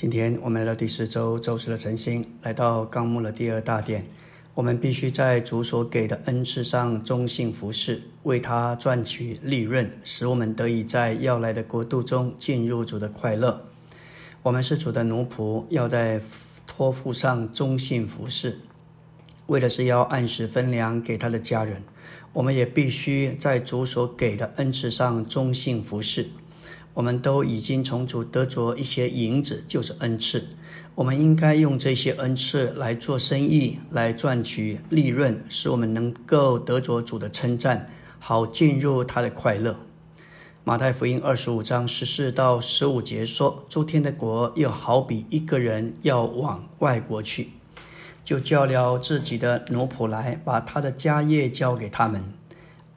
[0.00, 4.06] 今天我们来到第十周周四的晨星，来到纲目的第二大点。
[4.54, 13.66] 我们必须在主所给的恩赐上忠信服侍，为他赚取利润，使我们得以在要来的国度中进入主的快乐。
[14.42, 16.18] 我们是主的奴仆，要在
[16.66, 18.58] 托付上忠信服侍，
[19.48, 21.82] 为的是要按时分粮给他的家人。
[22.32, 26.30] 我们也必须在主所给的恩赐上忠信服侍。
[27.00, 30.48] 我们都已经从主得着一些银子，就是恩赐。
[30.94, 39.80] 我们应该用这些恩赐来做生意，来赚取利润，使我们能够得着主的称赞，好进入他的快乐。
[40.62, 47.52] 马太福音二十五章十四到十五节说：“诸天的国又好比一个人要往外国去。”
[48.22, 52.22] 就叫了自己的奴仆来，把他的家业交给他们，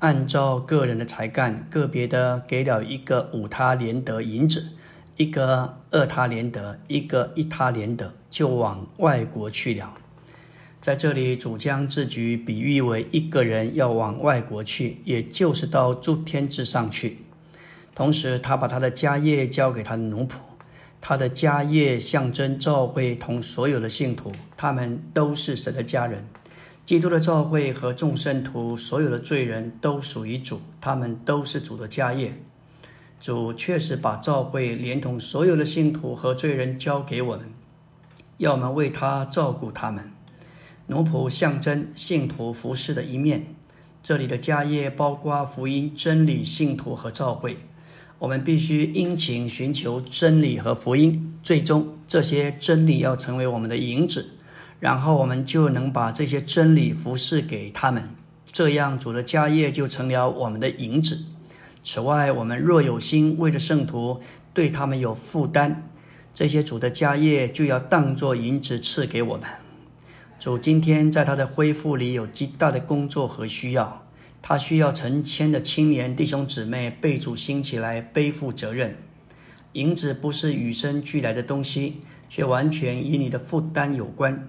[0.00, 4.72] 按照个人的才干，个别的给了一个五他连德银子，
[5.16, 9.92] 一个二他连德，一个一他连德，就往外国去了。
[10.80, 17.18] 在这里，主将自己比喻为一个人要往外国去，也就是到诸天之上去。
[17.94, 20.36] 同时，他把他的家业交给他的奴仆。
[21.02, 26.26] 他的家业象征教会同所有的信徒，他们都是神的家人。
[26.90, 32.42] 基督的教会和众圣徒，所有的罪人都属于主，他们都是主的家业。
[33.20, 37.52] 主确实把教会连同所有的信徒和罪人交给我们，
[38.38, 40.10] 要我们为他照顾他们。
[40.88, 43.54] 奴仆象征信徒服侍的一面。
[44.02, 47.58] 这里的家业包括福音、真理、信徒和教会。
[48.18, 54.30] 我们必须殷勤寻求真理和福音，最终这些真理要成为我们的影子，
[54.80, 58.08] 然后我们就能把这些真理服侍给他们，
[58.44, 61.26] 这样主的家业就成了我们的影子。
[61.84, 64.20] 此外，我们若有心为着圣徒
[64.52, 65.88] 对他们有负担，
[66.32, 69.46] 这些主的家业就要当作银子赐给我们。
[70.38, 74.06] 主今天在他的恢复里有极大的工作和需要。
[74.42, 78.96] 他需要成千的青年弟兄姊妹被主兴起来背负责任。
[79.74, 82.00] 银子不是与生俱来的东西，
[82.30, 84.48] 却完全与你的负担有关。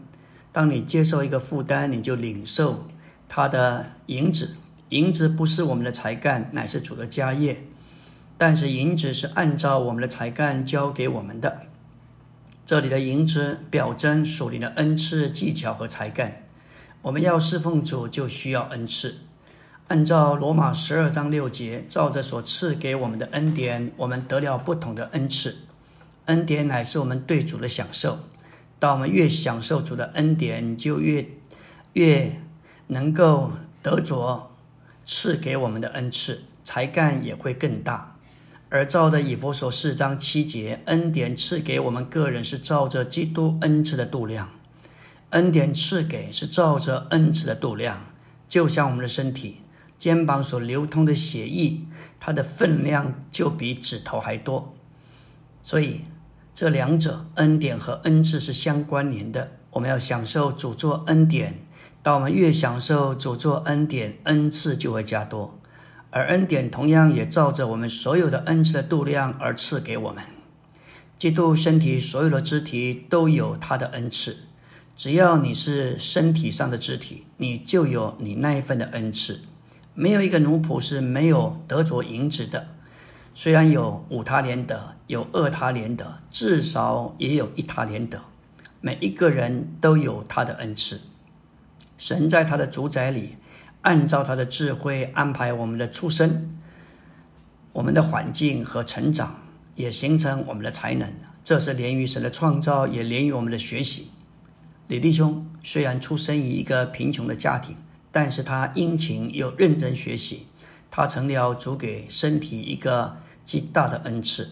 [0.51, 2.87] 当你接受一个负担，你就领受
[3.29, 4.57] 他的银子。
[4.89, 7.63] 银子不是我们的才干，乃是主的家业。
[8.37, 11.61] 但是银子是按照我们的才干交给我们的。
[12.65, 16.43] 这里的银子表征属灵的恩赐、技巧和才干。
[17.03, 19.19] 我们要侍奉主，就需要恩赐。
[19.87, 25.57] 按照罗马十二章六节，照着所赐给我们的恩典，我们得了不同的恩赐。
[26.25, 28.19] 恩典乃是我们对主的享受。
[28.81, 31.29] 当我们越享受主的恩典，就越
[31.93, 32.41] 越
[32.87, 33.51] 能够
[33.83, 34.55] 得着
[35.05, 38.17] 赐给我们的恩赐，才干也会更大。
[38.69, 44.49] 而照着以弗所四章七节，恩典赐给我们个人是照着基督恩赐的度量。
[45.29, 48.07] 恩典赐给是照着恩赐的度量，
[48.47, 49.57] 就像我们的身体。
[49.99, 51.81] 肩膀所流通的血液，
[52.19, 54.73] 它的分量就比指头还多，
[55.61, 56.01] 所以
[56.53, 59.51] 这两者恩典和恩赐是相关联的。
[59.71, 61.65] 我们要享受主作恩典，
[62.03, 65.57] 当我们越享受主作恩典，恩赐就会加多。
[66.09, 70.21] 而恩典同样也照着我们所有的恩赐的度量而赐给我们。
[71.17, 74.37] 基督身体所有的肢体都有他的恩赐，
[74.97, 79.39] 只要你是身体上的肢体，你就有你那一份的恩赐。
[79.93, 82.67] 没有一个奴仆是没有得着银子的，
[83.33, 88.21] 虽然有五他连德，有二他连德，至少也有一他连德。
[88.81, 91.01] 每一个人都有他的恩赐。
[91.97, 93.37] 神在他的主宰里，
[93.81, 96.57] 按照他的智慧安排我们的出生、
[97.73, 99.41] 我们的环境和成长，
[99.75, 101.13] 也形成我们的才能。
[101.43, 104.09] 这是连于神的创造，也连于我们的学习。
[104.87, 107.75] 李弟兄虽然出生于一个贫穷的家庭。
[108.13, 110.45] 但是他殷勤又认真学习，
[110.91, 114.51] 他成了主给身体一个极大的恩赐。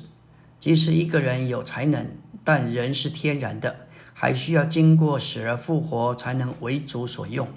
[0.57, 2.07] 即使一个人有才能，
[2.43, 7.47] 但人是天然的，还需要经过死而复活才能为主所用。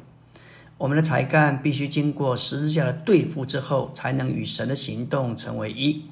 [0.79, 6.03] 我们的才干必须经过十字架的对付之后，才能与神的行动成为一。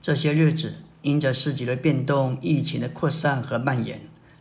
[0.00, 4.00] 这些日子，因着世界的变动、疫情的扩散和蔓延，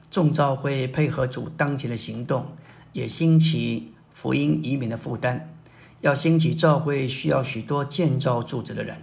[0.09, 2.45] 众召会配合主当前的行动，
[2.93, 3.91] 也兴起。
[4.11, 5.49] 福音移民的负担，
[6.01, 8.97] 要兴起教会，需要许多建造柱子的人。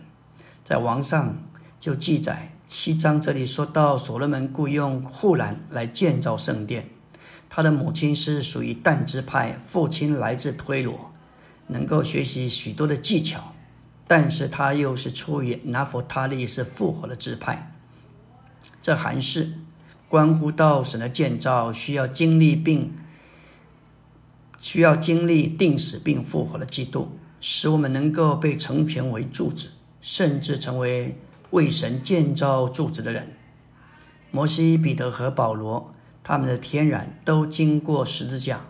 [0.64, 1.37] 在王上
[1.78, 6.88] 就记载七章，这里说到所罗门雇佣护兰来建造圣殿。
[7.48, 11.12] 他的母亲是属于但支派，父亲来自推罗，
[11.69, 13.52] 能够学习许多的技巧。
[14.08, 17.72] 但是他又是出于拿佛他利是复活的支派。
[18.81, 19.54] 这还是
[20.08, 22.94] 关乎到神的建造，需要经历并
[24.58, 27.08] 需要经历定死并复活的基督，
[27.40, 29.70] 使我们能够被成全为柱子，
[30.00, 31.18] 甚至成为
[31.50, 33.34] 为神建造柱子的人。
[34.30, 38.66] 摩西、彼得和保罗，他们的天然都经过十字架，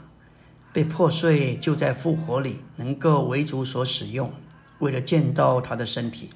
[0.72, 4.32] 被破碎，就在复活里能够为主所使用，
[4.80, 6.30] 为了建造他的身体。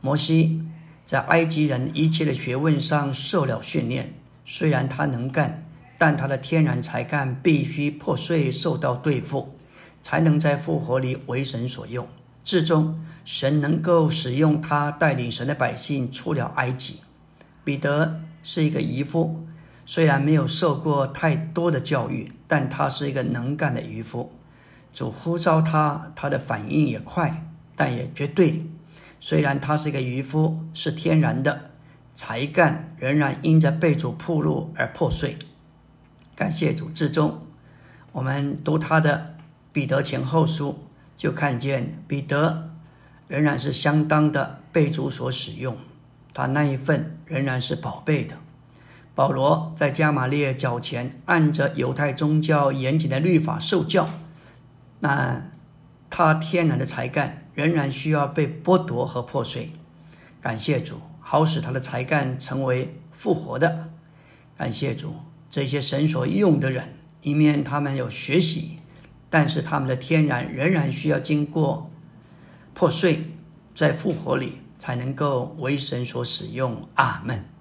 [0.00, 0.62] 摩西
[1.04, 4.14] 在埃及人一切的学问上受了训练，
[4.44, 5.66] 虽然他能干。
[6.02, 9.54] 但他的天然才干必须破碎，受到对付，
[10.02, 12.08] 才能在复活里为神所用。
[12.42, 16.96] 至终，神能够使用他带领神的百姓出了埃及。
[17.62, 19.46] 彼得是一个渔夫，
[19.86, 24.32] 虽然没有受过太多的教育，但他是一个能干的渔夫。
[24.92, 27.46] 主呼召他，他的反应也快，
[27.76, 28.66] 但也绝对。
[29.20, 31.70] 虽然他是一个渔夫，是天然的
[32.12, 35.38] 才干，仍然因着被主铺路而破碎。
[36.34, 37.46] 感谢主，至终
[38.12, 39.36] 我们读他的
[39.72, 40.86] 彼得前后书，
[41.16, 42.70] 就看见彼得
[43.28, 45.76] 仍然是相当的被主所使用，
[46.34, 48.36] 他那一份仍然是宝贝的。
[49.14, 54.08] 保罗在加玛列脚前，按着犹太宗教严谨的律法受教，
[55.00, 55.50] 那
[56.08, 59.72] 他天然的才干仍然需要被剥夺和破碎。
[60.40, 63.90] 感谢主，好使他的才干成为复活的。
[64.56, 65.16] 感谢主。
[65.52, 68.78] 这些神所用的人，一面他们有学习，
[69.28, 71.90] 但是他们的天然仍然需要经过
[72.72, 73.26] 破碎，
[73.74, 76.88] 在复活里才能够为神所使用。
[76.94, 77.44] 阿门。